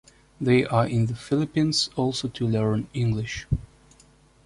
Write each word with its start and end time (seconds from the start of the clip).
They 0.41 0.65
are 0.65 0.87
in 0.87 1.05
the 1.05 1.13
Philippines 1.13 1.91
also 1.95 2.27
to 2.29 2.47
learn 2.47 2.87
English. 2.91 3.45